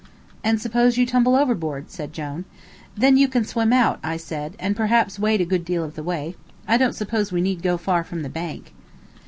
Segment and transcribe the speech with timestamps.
[0.43, 2.45] "And suppose you tumble overboard," said Jone.
[2.97, 6.01] "Then you can swim out," I said, "and perhaps wade a good deal of the
[6.01, 6.35] way.
[6.67, 8.73] I don't suppose we need go far from the bank."